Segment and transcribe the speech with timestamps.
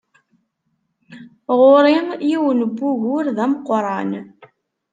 [1.59, 1.97] Ɣur-i
[2.29, 4.11] yiwen n wugur d ameqran.